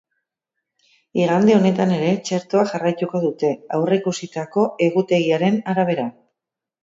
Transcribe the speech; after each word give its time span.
Igande 1.23 1.57
honetan 1.57 1.91
ere 1.97 2.09
txertoak 2.29 2.71
jarraituko 2.71 3.21
dute, 3.27 3.51
aurreikusitako 3.79 4.63
egutegiaren 4.89 5.63
arabera. 5.75 6.09